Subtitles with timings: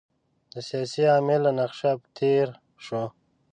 [0.53, 2.47] د سیاسي عامل له نقشه تېر
[2.85, 3.01] شو.